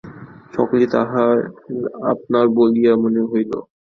সকলই 0.53 0.87
তাহার 0.93 1.37
আপনার 2.11 2.45
বলিয়া 2.57 2.93
মনে 3.03 3.21
হইল। 3.31 3.51